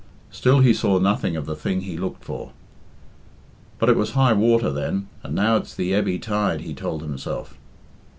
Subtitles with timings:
[0.31, 2.53] Still he saw nothing of the thing he looked for.
[3.77, 7.53] "But it was high water then, and now it's the ebby tide," he told himself.